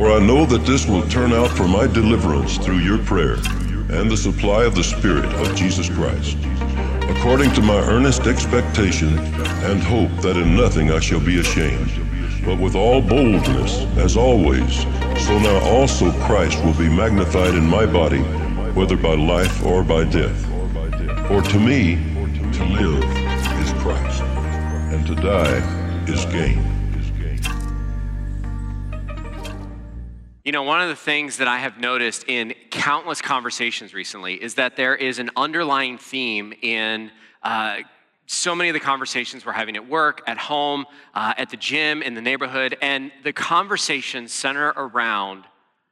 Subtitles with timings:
[0.00, 4.10] For I know that this will turn out for my deliverance through your prayer and
[4.10, 6.38] the supply of the Spirit of Jesus Christ,
[7.10, 11.90] according to my earnest expectation and hope that in nothing I shall be ashamed,
[12.46, 14.84] but with all boldness, as always,
[15.26, 18.22] so now also Christ will be magnified in my body,
[18.72, 20.46] whether by life or by death.
[21.28, 21.96] For to me,
[22.54, 25.58] to live is Christ, and to die
[26.08, 26.69] is gain.
[30.50, 34.54] You know, one of the things that I have noticed in countless conversations recently is
[34.54, 37.12] that there is an underlying theme in
[37.44, 37.76] uh,
[38.26, 42.02] so many of the conversations we're having at work, at home, uh, at the gym,
[42.02, 45.44] in the neighborhood, and the conversations center around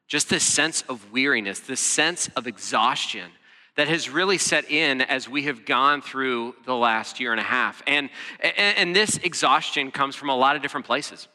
[0.08, 3.30] just this sense of weariness, this sense of exhaustion
[3.76, 7.44] that has really set in as we have gone through the last year and a
[7.44, 7.80] half.
[7.86, 11.28] And, and, and this exhaustion comes from a lot of different places.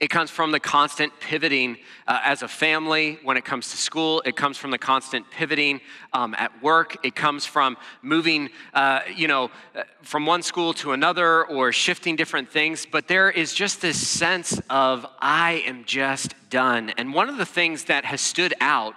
[0.00, 1.76] It comes from the constant pivoting
[2.06, 4.22] uh, as a family when it comes to school.
[4.24, 5.80] It comes from the constant pivoting
[6.12, 7.04] um, at work.
[7.04, 12.16] It comes from moving, uh, you know, uh, from one school to another or shifting
[12.16, 12.86] different things.
[12.90, 16.90] But there is just this sense of, I am just done.
[16.96, 18.94] And one of the things that has stood out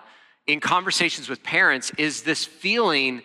[0.48, 3.22] in conversations with parents is this feeling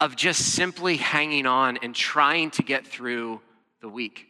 [0.00, 3.40] of just simply hanging on and trying to get through
[3.80, 4.26] the week.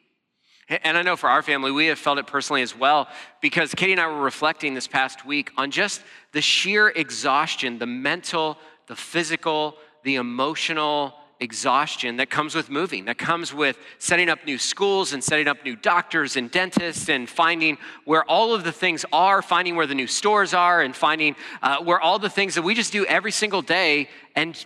[0.83, 3.09] And I know for our family, we have felt it personally as well
[3.41, 7.87] because Katie and I were reflecting this past week on just the sheer exhaustion, the
[7.87, 8.57] mental,
[8.87, 14.57] the physical, the emotional exhaustion that comes with moving, that comes with setting up new
[14.57, 19.05] schools and setting up new doctors and dentists and finding where all of the things
[19.13, 22.63] are, finding where the new stores are, and finding uh, where all the things that
[22.63, 24.65] we just do every single day and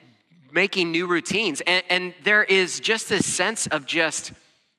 [0.53, 1.63] making new routines.
[1.63, 4.33] And, and there is just this sense of just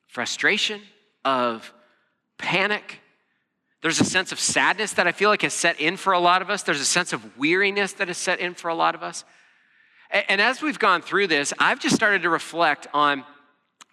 [0.07, 0.81] frustration
[1.27, 1.73] of
[2.37, 3.01] panic.
[3.81, 6.41] There's a sense of sadness that I feel like has set in for a lot
[6.41, 6.63] of us.
[6.63, 9.25] There's a sense of weariness that has set in for a lot of us.
[10.09, 13.25] And as we've gone through this, I've just started to reflect on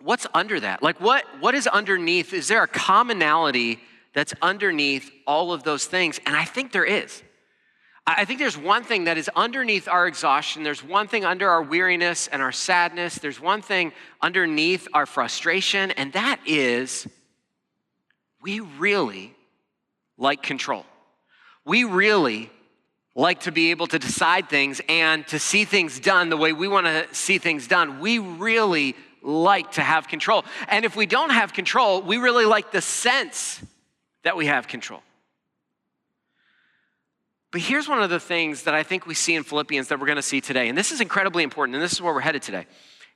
[0.00, 0.81] what's under that.
[0.81, 2.33] Like, what, what is underneath?
[2.33, 3.81] Is there a commonality
[4.12, 6.21] that's underneath all of those things?
[6.25, 7.21] And I think there is.
[8.06, 10.62] I think there's one thing that is underneath our exhaustion.
[10.62, 13.17] There's one thing under our weariness and our sadness.
[13.17, 17.09] There's one thing underneath our frustration, and that is
[18.44, 19.34] we really
[20.19, 20.84] like control.
[21.65, 22.50] We really
[23.15, 26.69] like to be able to decide things and to see things done the way we
[26.69, 28.00] want to see things done.
[28.00, 30.44] We really like to have control.
[30.69, 33.62] And if we don't have control, we really like the sense
[34.25, 35.00] that we have control.
[37.50, 40.06] But here's one of the things that I think we see in Philippians that we're
[40.06, 40.69] going to see today.
[40.69, 42.66] And this is incredibly important, and this is where we're headed today.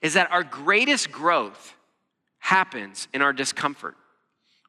[0.00, 1.74] Is that our greatest growth
[2.38, 3.96] happens in our discomfort.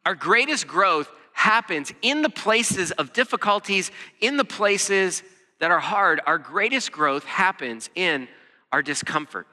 [0.06, 5.24] Our greatest growth happens in the places of difficulties, in the places
[5.60, 6.22] that are hard.
[6.26, 8.28] Our greatest growth happens in
[8.72, 9.48] our discomfort.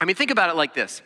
[0.00, 1.02] I mean, think about it like this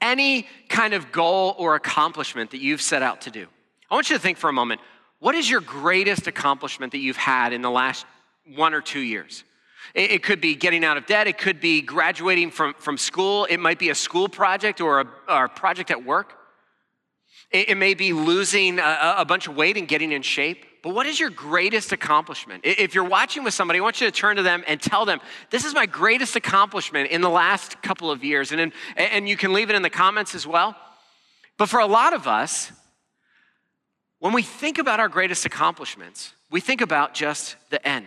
[0.00, 3.46] any kind of goal or accomplishment that you've set out to do.
[3.90, 4.80] I want you to think for a moment
[5.18, 8.04] what is your greatest accomplishment that you've had in the last
[8.54, 9.42] one or two years?
[9.94, 11.26] It, could be getting out of debt.
[11.26, 13.46] It could be graduating from, from school.
[13.46, 16.34] It might be a school project or a, or a project at work.
[17.50, 20.66] It, it may be losing a, a bunch of weight and getting in shape.
[20.82, 22.62] But what is your greatest accomplishment?
[22.64, 25.20] If you're watching with somebody, I want you to turn to them and tell them,
[25.50, 28.52] this is my greatest accomplishment in the last couple of years.
[28.52, 30.76] And, in, and you can leave it in the comments as well.
[31.56, 32.70] But for a lot of us,
[34.18, 38.06] when we think about our greatest accomplishments, we think about just the end.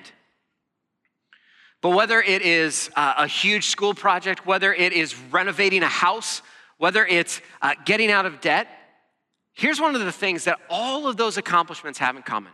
[1.82, 6.42] But whether it is a huge school project, whether it is renovating a house,
[6.78, 8.68] whether it's uh, getting out of debt,
[9.58, 12.52] Here's one of the things that all of those accomplishments have in common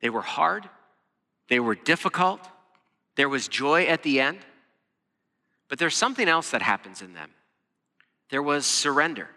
[0.00, 0.68] they were hard,
[1.48, 2.40] they were difficult,
[3.14, 4.38] there was joy at the end,
[5.68, 7.30] but there's something else that happens in them.
[8.30, 9.28] There was surrender.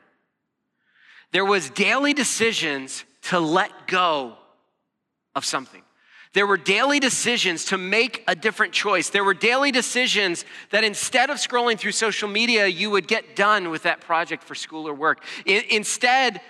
[1.31, 4.38] There was daily decisions to let go
[5.35, 5.84] of something.
[6.35, 9.09] There were daily decisions to make a different choice.
[9.09, 13.70] There were daily decisions that instead of scrolling through social media, you would get done
[13.70, 15.23] with that project for school or work.
[15.46, 16.41] Instead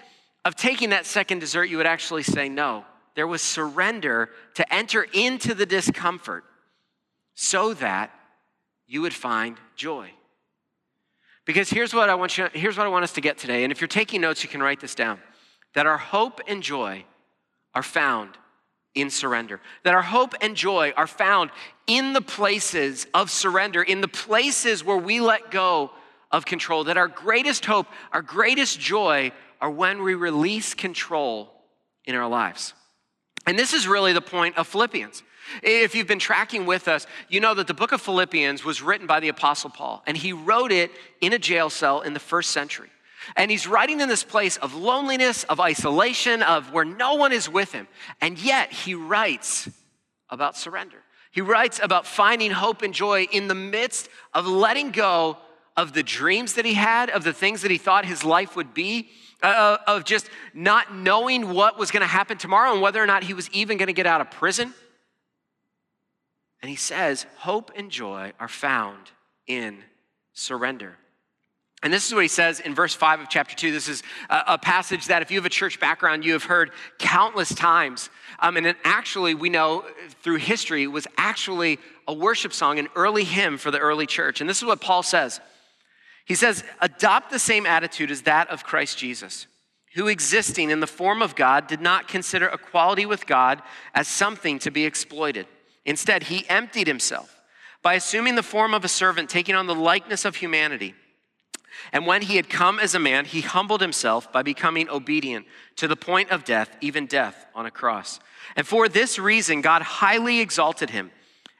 [0.44, 2.84] of taking that second dessert, you would actually say no.
[3.14, 6.46] There was surrender to enter into the discomfort
[7.36, 8.10] so that
[8.88, 10.10] you would find joy.
[11.46, 13.64] Because here's what I want you here's what I want us to get today.
[13.64, 15.20] And if you're taking notes, you can write this down.
[15.76, 17.06] That our hope and joy
[17.76, 18.40] are found
[18.96, 19.62] in surrender.
[19.84, 21.52] That our hope and joy are found
[21.86, 25.92] in the places of surrender, in the places where we let go
[26.32, 26.86] of control.
[26.86, 29.32] That our greatest hope, our greatest joy
[29.62, 31.52] are when we release control
[32.06, 32.74] in our lives.
[33.46, 35.22] And this is really the point of Philippians.
[35.62, 39.06] If you've been tracking with us, you know that the book of Philippians was written
[39.06, 42.50] by the Apostle Paul, and he wrote it in a jail cell in the first
[42.50, 42.90] century.
[43.36, 47.50] And he's writing in this place of loneliness, of isolation, of where no one is
[47.50, 47.88] with him.
[48.22, 49.70] And yet he writes
[50.30, 50.98] about surrender.
[51.32, 55.38] He writes about finding hope and joy in the midst of letting go
[55.76, 58.74] of the dreams that he had, of the things that he thought his life would
[58.74, 59.10] be,
[59.44, 63.24] uh, of just not knowing what was going to happen tomorrow and whether or not
[63.24, 64.74] he was even going to get out of prison.
[66.62, 69.12] And he says, hope and joy are found
[69.46, 69.84] in
[70.34, 70.98] surrender.
[71.86, 73.72] And this is what he says in verse 5 of chapter 2.
[73.72, 77.54] This is a, passage that, if you have a church background, you have heard countless
[77.54, 78.10] times.
[78.40, 79.86] Um, and actually, we know
[80.24, 81.78] through history, was actually
[82.08, 84.42] a worship song, an early hymn for the early church.
[84.42, 85.40] And this is what Paul says
[86.26, 89.46] He says, Adopt the same attitude as that of Christ Jesus,
[89.94, 93.62] who existing in the form of God did not consider equality with God
[93.94, 95.46] as something to be exploited.
[95.86, 97.44] Instead, he emptied himself
[97.84, 100.96] by assuming the form of a servant, taking on the likeness of humanity.
[101.92, 105.46] And when he had come as a man, he humbled himself by becoming obedient
[105.78, 108.20] to the point of death, even death on a cross.
[108.56, 111.12] And for this reason, God highly exalted him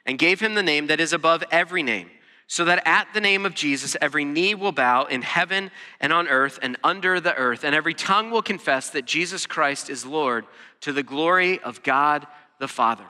[0.04, 2.10] and gave him the name that is above every name,
[2.46, 5.70] so that at the name of Jesus, every knee will bow in heaven
[6.00, 9.90] and on earth and under the earth, and every tongue will confess that Jesus Christ
[9.90, 10.46] is Lord
[10.82, 12.26] to the glory of God
[12.58, 13.04] the Father.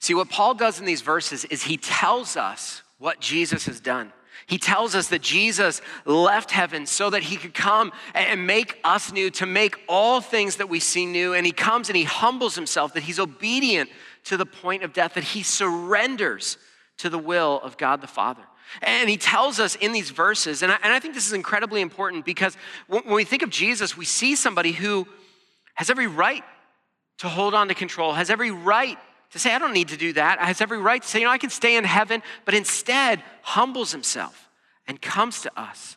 [0.00, 4.12] See, what Paul does in these verses is he tells us what Jesus has done.
[4.48, 9.12] He tells us that Jesus left heaven so that he could come and make us
[9.12, 11.34] new, to make all things that we see new.
[11.34, 13.90] And he comes and he humbles himself, that he's obedient
[14.24, 16.56] to the point of death, that he surrenders
[16.96, 18.42] to the will of God the Father.
[18.80, 21.82] And he tells us in these verses, and I, and I think this is incredibly
[21.82, 22.56] important because
[22.86, 25.06] when, when we think of Jesus, we see somebody who
[25.74, 26.44] has every right
[27.18, 28.98] to hold on to control, has every right
[29.32, 31.24] to say, I don't need to do that, I has every right to say, you
[31.26, 34.48] know, I can stay in heaven, but instead humbles himself
[34.86, 35.96] and comes to us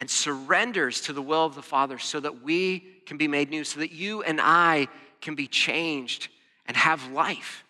[0.00, 3.64] and surrenders to the will of the Father so that we can be made new,
[3.64, 4.88] so that you and I
[5.20, 6.28] can be changed
[6.66, 7.64] and have life.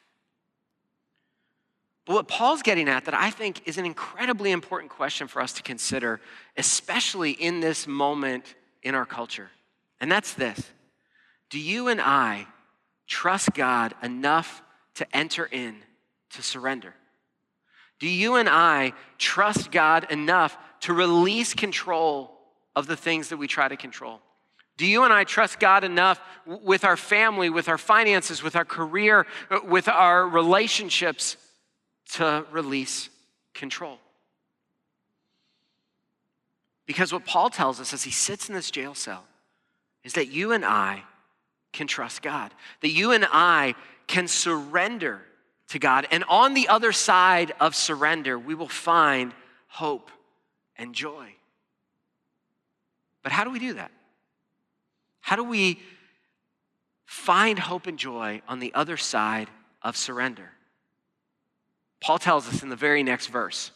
[2.04, 5.52] But what Paul's getting at that I think is an incredibly important question for us
[5.54, 6.20] to consider,
[6.56, 9.50] especially in this moment in our culture,
[10.00, 10.70] and that's this
[11.50, 12.46] Do you and I
[13.06, 14.62] trust God enough
[14.96, 15.76] to enter in
[16.30, 16.94] to surrender?
[17.98, 22.36] Do you and I trust God enough to release control
[22.74, 24.20] of the things that we try to control?
[24.76, 28.64] Do you and I trust God enough with our family, with our finances, with our
[28.64, 31.38] career, uh, with our relationships
[32.12, 33.08] to release
[33.54, 33.98] control?
[36.84, 39.24] Because what Paul tells us as he sits in this jail cell
[40.04, 41.02] is that you and I
[41.72, 43.74] can trust God, that you and I
[44.06, 45.22] can surrender
[45.68, 46.06] to God.
[46.10, 49.32] And on the other side of surrender, we will find
[49.68, 50.10] hope
[50.76, 51.34] and joy.
[53.22, 53.90] But how do we do that?
[55.20, 55.80] How do we
[57.04, 59.48] find hope and joy on the other side
[59.82, 60.50] of surrender?
[62.00, 63.72] Paul tells us in the very next verse.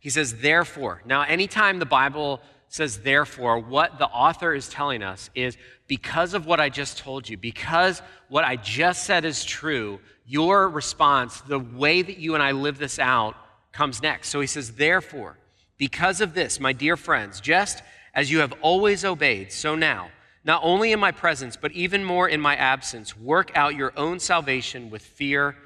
[0.00, 1.02] He says, therefore.
[1.06, 5.56] Now, anytime the Bible says therefore, what the author is telling us is
[5.86, 10.68] because of what I just told you, because what I just said is true, your
[10.68, 13.34] response, the way that you and I live this out,
[13.72, 14.28] comes next.
[14.28, 15.38] So he says, therefore,
[15.78, 17.82] because of this, my dear friends, just
[18.14, 20.10] as you have always obeyed, so now,
[20.44, 24.18] not only in my presence, but even more in my absence, work out your own
[24.18, 25.56] salvation with fear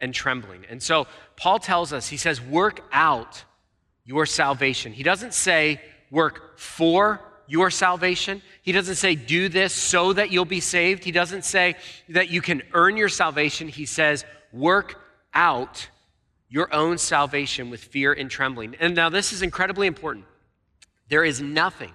[0.00, 0.64] and trembling.
[0.68, 3.44] And so Paul tells us, he says, work out
[4.04, 4.92] your salvation.
[4.92, 8.42] He doesn't say, work for your salvation.
[8.62, 11.04] He doesn't say, do this so that you'll be saved.
[11.04, 11.76] He doesn't say
[12.08, 13.68] that you can earn your salvation.
[13.68, 15.00] He says, work
[15.32, 15.88] out
[16.48, 18.74] your own salvation with fear and trembling.
[18.80, 20.24] And now, this is incredibly important.
[21.08, 21.92] There is nothing,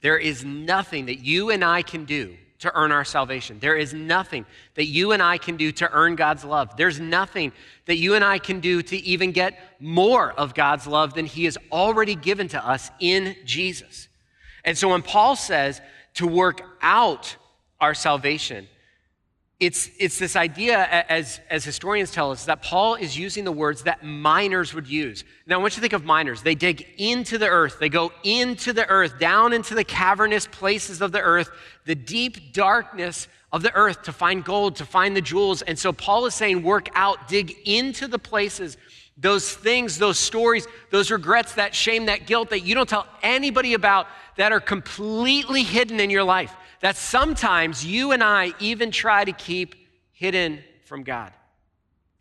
[0.00, 3.58] there is nothing that you and I can do to earn our salvation.
[3.60, 4.44] There is nothing
[4.74, 6.76] that you and I can do to earn God's love.
[6.76, 7.52] There's nothing
[7.86, 11.44] that you and I can do to even get more of God's love than He
[11.44, 14.08] has already given to us in Jesus.
[14.64, 15.80] And so when Paul says
[16.14, 17.36] to work out
[17.80, 18.66] our salvation,
[19.60, 23.84] it's, it's this idea, as, as historians tell us, that Paul is using the words
[23.84, 25.24] that miners would use.
[25.46, 26.42] Now, I want you to think of miners.
[26.42, 31.00] They dig into the earth, they go into the earth, down into the cavernous places
[31.00, 31.50] of the earth,
[31.84, 35.62] the deep darkness of the earth to find gold, to find the jewels.
[35.62, 38.76] And so Paul is saying, work out, dig into the places,
[39.16, 43.74] those things, those stories, those regrets, that shame, that guilt that you don't tell anybody
[43.74, 46.52] about that are completely hidden in your life
[46.84, 49.74] that sometimes you and I even try to keep
[50.12, 51.32] hidden from God.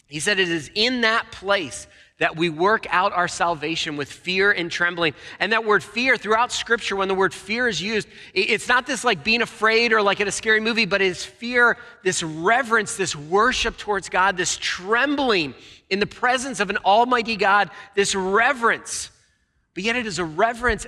[0.07, 1.85] He said it is in that place
[2.19, 5.15] that we work out our salvation with fear and trembling.
[5.41, 9.03] And that word fear throughout scripture, when the word fear is used, it's not this
[9.03, 13.17] like being afraid or like in a scary movie, but it's fear, this reverence, this
[13.17, 15.55] worship towards God, this trembling
[15.89, 19.09] in the presence of an almighty God, this reverence.
[19.73, 20.87] But yet it is a reverence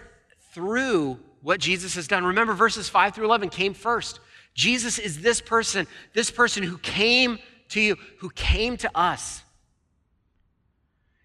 [0.54, 2.26] through what Jesus has done.
[2.26, 4.20] Remember, verses 5 through 11 came first.
[4.56, 7.38] Jesus is this person, this person who came
[7.70, 9.44] to you, who came to us.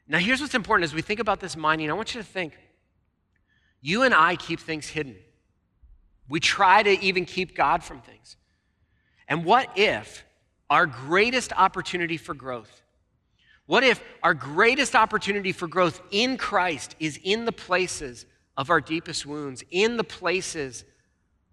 [0.06, 1.88] Now, here's what's important as we think about this mining.
[1.90, 2.52] I want you to think
[3.80, 5.16] you and I keep things hidden.
[6.28, 8.36] We try to even keep God from things.
[9.26, 10.22] And what if
[10.68, 12.82] our greatest opportunity for growth,
[13.64, 18.80] what if our greatest opportunity for growth in Christ is in the places of our
[18.80, 20.84] deepest wounds, in the places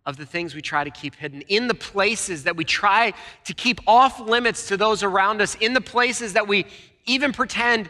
[0.05, 3.13] of the things we try to keep hidden, in the places that we try
[3.43, 6.65] to keep off limits to those around us, in the places that we
[7.05, 7.89] even pretend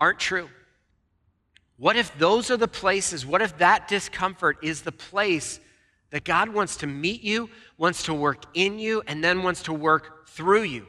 [0.00, 0.48] aren't true?
[1.76, 3.26] What if those are the places?
[3.26, 5.60] What if that discomfort is the place
[6.10, 9.74] that God wants to meet you, wants to work in you, and then wants to
[9.74, 10.86] work through you?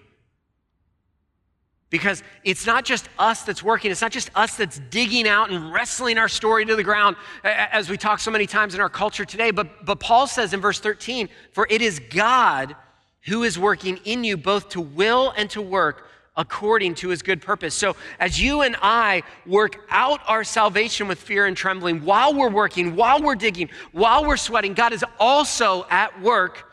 [1.90, 5.72] Because it's not just us that's working, it's not just us that's digging out and
[5.72, 9.24] wrestling our story to the ground, as we talk so many times in our culture
[9.24, 9.52] today.
[9.52, 12.76] But, but Paul says in verse 13, For it is God
[13.22, 17.42] who is working in you both to will and to work according to his good
[17.42, 17.74] purpose.
[17.74, 22.50] So, as you and I work out our salvation with fear and trembling, while we're
[22.50, 26.72] working, while we're digging, while we're sweating, God is also at work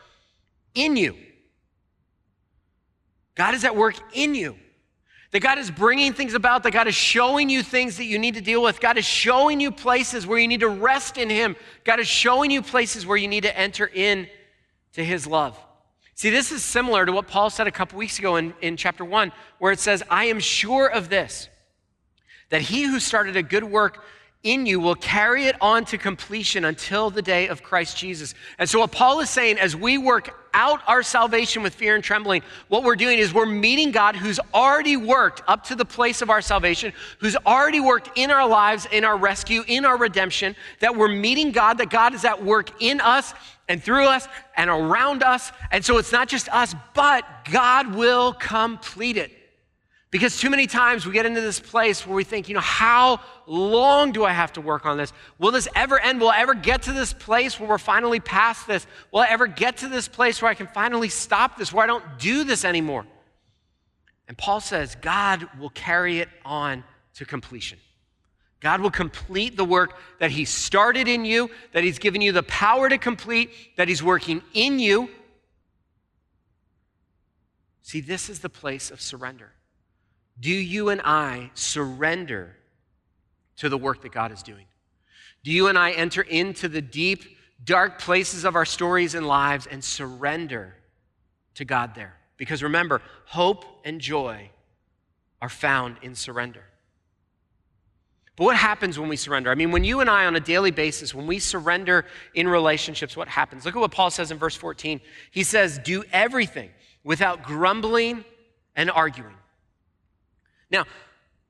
[0.75, 1.15] in you.
[3.33, 4.55] God is at work in you.
[5.35, 8.35] That God is bringing things about, that God is showing you things that you need
[8.35, 8.79] to deal with.
[8.79, 11.57] God is showing you places where you need to rest in Him.
[11.83, 14.29] God is showing you places where you need to enter in
[14.93, 15.59] to His love.
[16.13, 19.03] See, this is similar to what Paul said a couple weeks ago in, in chapter
[19.03, 21.49] 1, where it says, I am sure of this,
[22.49, 24.05] that he who started a good work
[24.41, 28.35] in you will carry it on to completion until the day of Christ Jesus.
[28.57, 32.03] And so, what Paul is saying, as we work out our salvation with fear and
[32.03, 36.23] trembling, what we're doing is we're meeting God who's already worked up to the place
[36.23, 40.55] of our salvation, who's already worked in our lives, in our rescue, in our redemption,
[40.79, 43.33] that we're meeting God, that God is at work in us
[43.67, 45.51] and through us and around us.
[45.71, 49.31] And so it's not just us, but God will complete it.
[50.15, 53.19] Because too many times we get into this place where we think, you know, how
[53.47, 55.11] long do I have to work on this?
[55.39, 56.21] Will this ever end?
[56.21, 58.87] Will I ever get to this place where we're finally past this?
[59.11, 61.87] Will I ever get to this place where I can finally stop this, where I
[61.87, 63.05] don't do this anymore?
[64.29, 67.77] And Paul says, God will carry it on to completion.
[68.61, 72.43] God will complete the work that He started in you, that He's given you the
[72.43, 75.09] power to complete, that He's working in you.
[77.81, 79.51] See, this is the place of surrender.
[80.39, 82.55] Do you and I surrender
[83.57, 84.65] to the work that God is doing?
[85.43, 87.23] Do you and I enter into the deep,
[87.63, 90.75] dark places of our stories and lives and surrender
[91.55, 92.15] to God there?
[92.37, 94.49] Because remember, hope and joy
[95.41, 96.63] are found in surrender.
[98.35, 99.49] But what happens when we surrender?
[99.49, 103.15] I mean, when you and I, on a daily basis, when we surrender in relationships,
[103.15, 103.63] what happens?
[103.63, 104.99] Look at what Paul says in verse 14.
[105.31, 106.71] He says, Do everything
[107.03, 108.25] without grumbling
[108.75, 109.35] and arguing.
[110.71, 110.85] Now,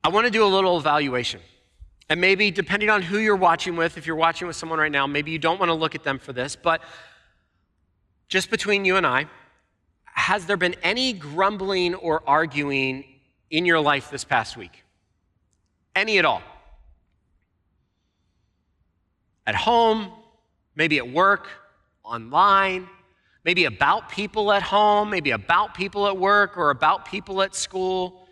[0.03, 1.41] I want to do a little evaluation.
[2.09, 5.07] And maybe, depending on who you're watching with, if you're watching with someone right now,
[5.07, 6.81] maybe you don't want to look at them for this, but
[8.27, 9.25] just between you and I,
[10.03, 13.05] has there been any grumbling or arguing
[13.49, 14.83] in your life this past week?
[15.95, 16.41] Any at all?
[19.47, 20.11] at home,
[20.75, 21.47] maybe at work,
[22.03, 22.87] online,
[23.43, 28.24] maybe about people at home, maybe about people at work, or about people at school.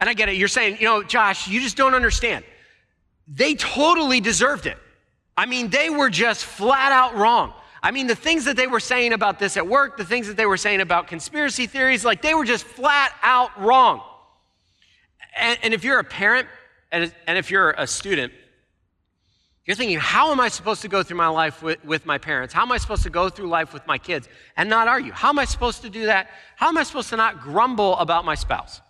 [0.00, 0.36] And I get it.
[0.36, 2.44] You're saying, you know, Josh, you just don't understand.
[3.28, 4.78] They totally deserved it.
[5.36, 7.52] I mean, they were just flat out wrong.
[7.82, 10.36] I mean, the things that they were saying about this at work, the things that
[10.36, 14.02] they were saying about conspiracy theories, like they were just flat out wrong.
[15.38, 16.48] And, and if you're a parent
[16.92, 18.32] and, and if you're a student,
[19.64, 22.52] you're thinking, how am I supposed to go through my life with, with, my parents?
[22.52, 24.28] How am I supposed to go through life with my kids?
[24.56, 25.12] And not are you?
[25.12, 26.28] How am I supposed to do that?
[26.56, 28.80] How am I supposed to not grumble about my spouse?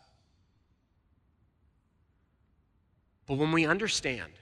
[3.30, 4.32] But when we understand,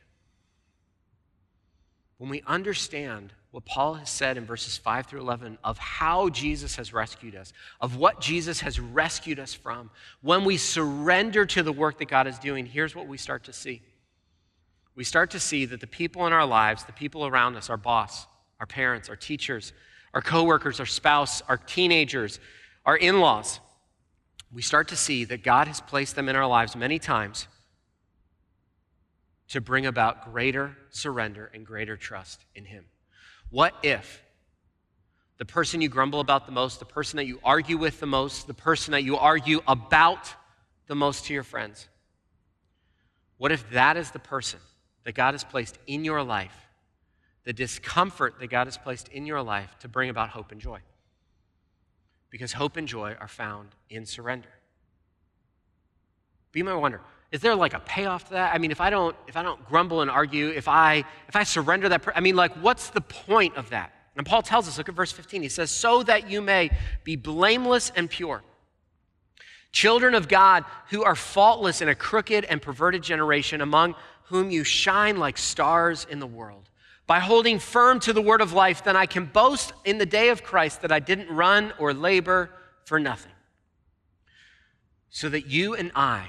[2.16, 6.76] when we understand what Paul has said in verses 5 through 11 of how Jesus
[6.76, 7.52] has rescued us,
[7.82, 9.90] of what Jesus has rescued us from,
[10.22, 13.52] when we surrender to the work that God is doing, here's what we start to
[13.52, 13.82] see.
[14.94, 17.76] We start to see that the people in our lives, the people around us, our
[17.76, 18.26] boss,
[18.58, 19.74] our parents, our teachers,
[20.14, 22.40] our coworkers, our spouse, our teenagers,
[22.86, 23.60] our in laws,
[24.50, 27.48] we start to see that God has placed them in our lives many times
[29.48, 32.84] to bring about greater surrender and greater trust in Him.
[33.50, 34.22] What if
[35.38, 38.46] the person you grumble about the most, the person that you argue with the most,
[38.46, 40.34] the person that you argue about
[40.86, 41.88] the most to your friends,
[43.38, 44.60] what if that is the person
[45.04, 46.66] that God has placed in your life,
[47.44, 50.80] the discomfort that God has placed in your life to bring about hope and joy?
[52.30, 54.50] Because hope and joy are found in surrender.
[56.52, 58.54] Be my wonder, is there like a payoff to that?
[58.54, 61.42] I mean, if I don't, if I don't grumble and argue, if I, if I
[61.42, 63.92] surrender that, I mean, like, what's the point of that?
[64.16, 65.42] And Paul tells us, look at verse 15.
[65.42, 66.70] He says, so that you may
[67.04, 68.42] be blameless and pure.
[69.70, 73.94] Children of God who are faultless in a crooked and perverted generation, among
[74.24, 76.68] whom you shine like stars in the world.
[77.06, 80.30] By holding firm to the word of life, then I can boast in the day
[80.30, 82.50] of Christ that I didn't run or labor
[82.84, 83.32] for nothing.
[85.10, 86.28] So that you and I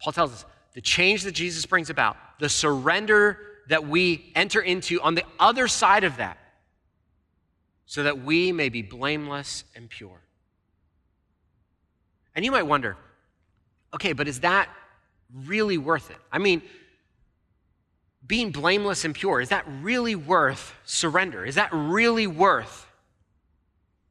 [0.00, 3.38] Paul tells us the change that Jesus brings about, the surrender
[3.68, 6.38] that we enter into on the other side of that,
[7.86, 10.20] so that we may be blameless and pure.
[12.34, 12.96] And you might wonder,
[13.94, 14.68] okay, but is that
[15.32, 16.18] really worth it?
[16.30, 16.62] I mean,
[18.26, 21.44] being blameless and pure, is that really worth surrender?
[21.44, 22.86] Is that really worth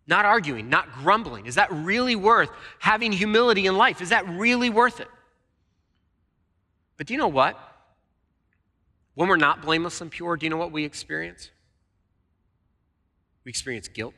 [0.07, 1.45] not arguing, not grumbling?
[1.45, 2.49] Is that really worth
[2.79, 4.01] having humility in life?
[4.01, 5.07] Is that really worth it?
[6.97, 7.57] But do you know what?
[9.15, 11.49] When we're not blameless and pure, do you know what we experience?
[13.43, 14.15] We experience guilt.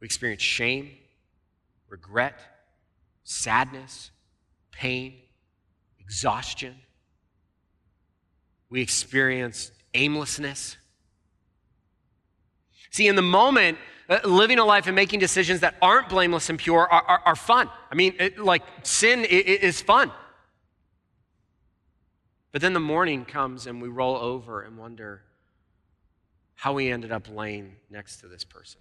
[0.00, 0.90] We experience shame,
[1.88, 2.34] regret,
[3.24, 4.10] sadness,
[4.70, 5.14] pain,
[5.98, 6.74] exhaustion.
[8.70, 10.76] We experience aimlessness.
[12.90, 13.78] See, in the moment,
[14.08, 17.36] uh, living a life and making decisions that aren't blameless and pure are, are, are
[17.36, 17.68] fun.
[17.90, 20.10] I mean, it, like sin is fun.
[22.52, 25.22] But then the morning comes and we roll over and wonder
[26.54, 28.80] how we ended up laying next to this person.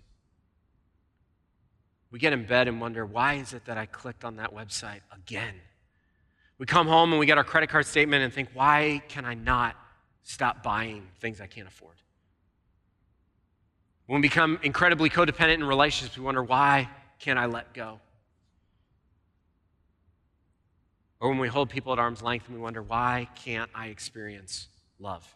[2.11, 5.01] We get in bed and wonder, why is it that I clicked on that website
[5.15, 5.55] again?
[6.57, 9.35] We come home and we get our credit card statement and think, why can I
[9.35, 9.75] not
[10.23, 11.95] stop buying things I can't afford?
[14.07, 17.99] When we become incredibly codependent in relationships, we wonder, why can't I let go?
[21.19, 24.67] Or when we hold people at arm's length and we wonder, why can't I experience
[24.99, 25.35] love?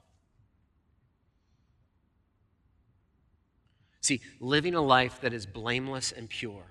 [4.01, 6.65] See, living a life that is blameless and pure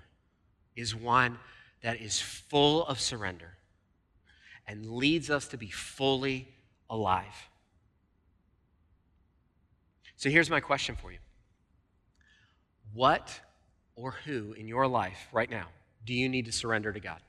[0.75, 1.39] is one
[1.81, 3.57] that is full of surrender
[4.67, 6.47] and leads us to be fully
[6.89, 7.49] alive.
[10.15, 11.17] So here's my question for you
[12.93, 13.39] What
[13.95, 15.67] or who in your life right now
[16.05, 17.19] do you need to surrender to God?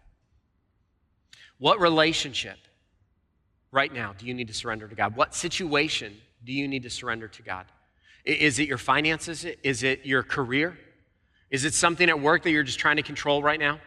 [1.65, 2.59] What relationship
[3.73, 5.17] right now do you need to surrender to God?
[5.17, 7.65] What situation do you need to surrender to God?
[8.27, 9.47] Is it your finances?
[9.63, 10.77] Is it your career?
[11.49, 13.81] Is it something at work that you're just trying to control right now?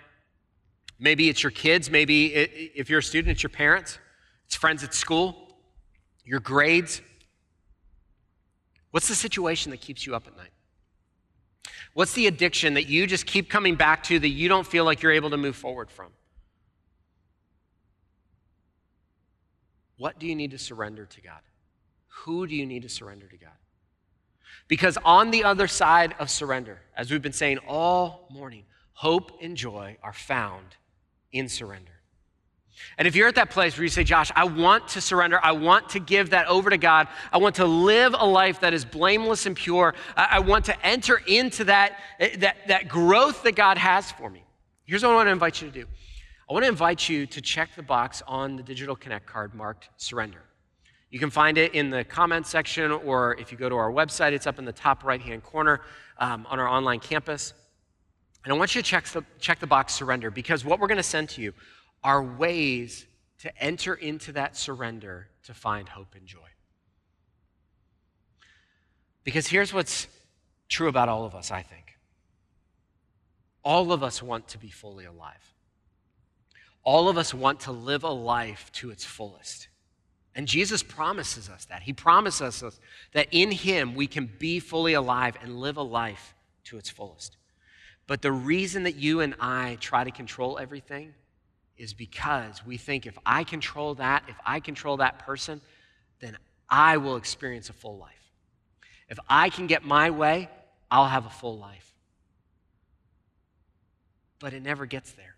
[0.97, 1.91] Maybe it's your kids.
[1.91, 3.99] Maybe if you're a student, it's your parents.
[4.47, 5.37] It's friends at school,
[6.25, 6.99] your grades.
[8.89, 10.49] What's the situation that keeps you up at night?
[11.93, 15.03] What's the addiction that you just keep coming back to that you don't feel like
[15.03, 16.07] you're able to move forward from?
[19.97, 21.39] What do you need to surrender to God?
[22.23, 23.49] Who do you need to surrender to God?
[24.67, 29.55] Because on the other side of surrender, as we've been saying all morning, hope and
[29.55, 30.75] joy are found
[31.31, 31.91] in surrender.
[32.97, 35.51] And if you're at that place where you say, Josh, I want to surrender, I
[35.51, 38.85] want to give that over to God, I want to live a life that is
[38.85, 43.77] blameless and pure, I, want to enter into that, eh, that, that growth that God
[43.77, 44.43] has for me.
[44.85, 45.87] Here's what I want to invite you to do
[46.49, 49.89] I want to invite you to check the box on the Digital Connect card marked
[49.97, 50.41] surrender.
[51.09, 54.31] You can find it in the comments section, or if you go to our website,
[54.31, 55.81] it's up in the top right hand corner
[56.19, 57.53] um, on our online campus.
[58.45, 60.95] And I want you to check the, check the box surrender because what we're going
[60.95, 61.53] to send to you
[62.01, 63.07] are ways
[63.39, 66.39] to enter into that surrender to find hope and joy.
[69.25, 70.07] Because here's what's
[70.69, 71.97] true about all of us, I think.
[73.65, 75.56] All of us want to be fully alive
[76.87, 79.67] all of us want to live a life to its fullest.
[80.33, 81.81] And Jesus promises us that.
[81.81, 82.79] He promises us
[83.11, 87.35] that in Him we can be fully alive and live a life to its fullest.
[88.07, 91.13] But the reason that you and I try to control everything
[91.75, 95.59] is because we think if I control that, if I control that person,
[96.21, 96.37] then
[96.69, 98.31] I will experience a full life.
[99.09, 100.49] If I can get my way,
[100.89, 101.93] I'll have a full life.
[104.39, 105.36] But it never gets there.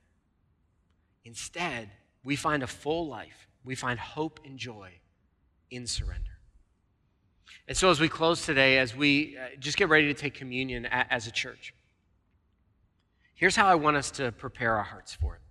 [1.25, 1.89] Instead,
[2.23, 4.91] we find a full life, we find hope and joy
[5.69, 6.39] in surrender.
[7.67, 10.85] And so, as we close today, as we uh, just get ready to take communion
[10.85, 11.73] as a church,
[13.35, 15.41] here's how I want us to prepare our hearts for it.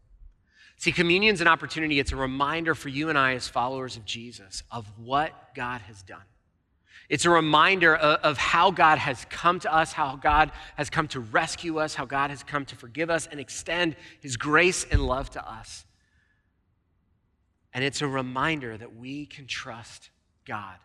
[0.77, 4.63] See, communion's an opportunity, it's a reminder for you and I, as followers of Jesus,
[4.71, 6.23] of what God has done.
[7.09, 11.21] It's a reminder of, how God has come to us, how God has come to
[11.21, 15.31] rescue us, how God has come to forgive us and extend his grace and love
[15.31, 15.87] to us.
[17.73, 20.11] And it's a reminder that we can trust
[20.45, 20.77] God,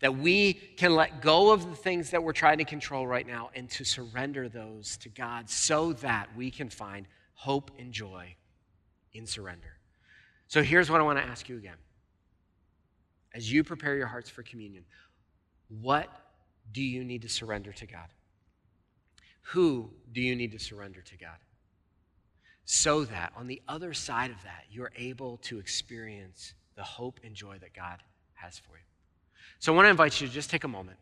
[0.00, 3.50] that we can let go of the things that we're trying to control right now
[3.54, 8.34] and to surrender those to God so that we can find hope and joy
[9.12, 9.78] in surrender.
[10.48, 11.76] So here's what I want to ask you again.
[13.34, 14.84] As you prepare your hearts for communion,
[15.80, 16.08] what
[16.72, 18.08] do you need to surrender to God?
[19.46, 21.36] Who do you need to surrender to God?
[22.64, 27.34] So that on the other side of that, you're able to experience the hope and
[27.34, 27.98] joy that God
[28.34, 28.84] has for you.
[29.58, 30.98] So I want to invite you to just take a moment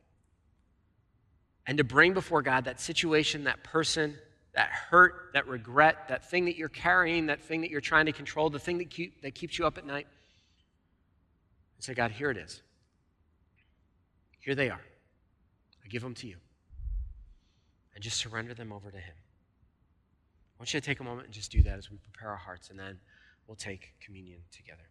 [1.67, 4.17] and to bring before God that situation, that person,
[4.55, 8.13] that hurt, that regret, that thing that you're carrying, that thing that you're trying to
[8.13, 10.07] control, the thing that, keep, that keeps you up at night.
[11.81, 12.61] And say, God, here it is.
[14.39, 14.83] Here they are.
[15.83, 16.37] I give them to you.
[17.95, 19.15] And just surrender them over to Him.
[19.17, 22.37] I want you to take a moment and just do that as we prepare our
[22.37, 23.01] hearts, and then
[23.47, 24.90] we'll take communion together.